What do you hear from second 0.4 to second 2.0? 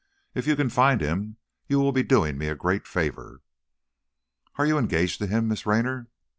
you can find him you will